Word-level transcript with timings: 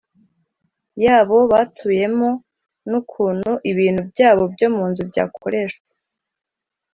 yabo 1.05 1.37
batuyemo, 1.51 2.29
n’ukuntu 2.89 3.51
ibintu 3.71 4.01
byabo 4.11 4.43
byo 4.53 4.67
munzu 4.75 5.01
byakoreshwa. 5.09 5.89